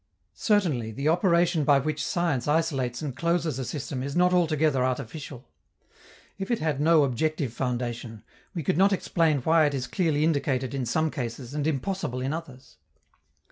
[0.41, 5.47] Certainly, the operation by which science isolates and closes a system is not altogether artificial.
[6.39, 8.23] If it had no objective foundation,
[8.55, 12.33] we could not explain why it is clearly indicated in some cases and impossible in
[12.33, 12.77] others.